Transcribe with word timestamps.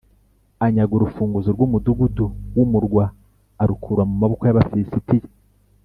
anyaga 0.65 0.93
urufunguzo 0.97 1.49
rw’umudugudu 1.55 2.25
w’umurwa, 2.55 3.03
arukura 3.61 4.03
mu 4.09 4.15
maboko 4.21 4.41
y’Abafilisitiya. 4.45 5.27